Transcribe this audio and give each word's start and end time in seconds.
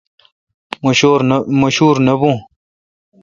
مہ 1.61 1.69
شور 1.77 1.95
نہ 2.05 2.13
بھوں۔ 2.19 2.37